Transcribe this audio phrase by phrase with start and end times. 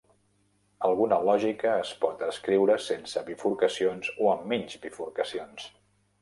[0.87, 5.71] Alguna lògica es pot escriure sense bifurcacions o amb menys bifurcacions.